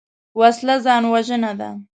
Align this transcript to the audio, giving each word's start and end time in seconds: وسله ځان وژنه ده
وسله 0.39 0.75
ځان 0.85 1.03
وژنه 1.13 1.51
ده 1.59 1.69